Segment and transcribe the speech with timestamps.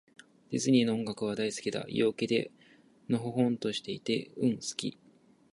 [0.49, 1.85] ディズニーの音楽は、大好きだ。
[1.87, 2.49] 陽気で、
[3.07, 4.31] のほほんとしていて。
[4.37, 4.97] うん、好き。